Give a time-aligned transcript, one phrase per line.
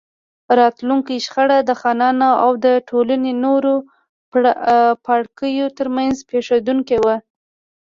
[0.59, 3.73] راتلونکې شخړه د خانانو او د ټولنې نورو
[5.05, 7.15] پاړکیو ترمنځ پېښېدونکې وه.